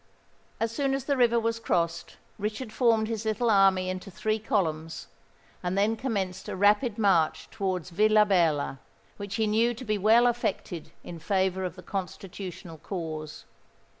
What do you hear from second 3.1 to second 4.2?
little army into